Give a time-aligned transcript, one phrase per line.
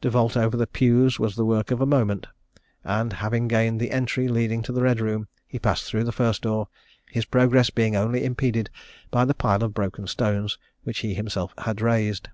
[0.00, 2.26] To vault over the pews was the work of a moment;
[2.84, 6.40] and having gained the entry leading to the Red Room, he passed through the first
[6.40, 6.68] door,
[7.10, 8.70] his progress being only impeded
[9.10, 12.30] by the pile of broken stones, which he himself had raised.